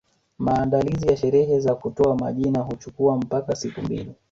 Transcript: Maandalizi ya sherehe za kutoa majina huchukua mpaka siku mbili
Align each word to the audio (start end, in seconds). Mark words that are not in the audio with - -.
Maandalizi 0.39 1.07
ya 1.07 1.17
sherehe 1.17 1.59
za 1.59 1.75
kutoa 1.75 2.15
majina 2.15 2.59
huchukua 2.61 3.17
mpaka 3.17 3.55
siku 3.55 3.81
mbili 3.81 4.13